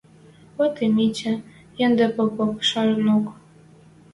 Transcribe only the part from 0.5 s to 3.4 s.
Вот и Митя! Ӹнде попок, шанок!